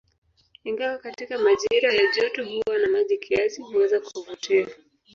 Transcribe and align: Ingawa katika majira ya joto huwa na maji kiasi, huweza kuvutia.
Ingawa 0.63 0.97
katika 0.97 1.39
majira 1.39 1.93
ya 1.93 2.11
joto 2.15 2.45
huwa 2.45 2.77
na 2.77 2.87
maji 2.89 3.17
kiasi, 3.17 3.61
huweza 3.61 3.99
kuvutia. 3.99 4.67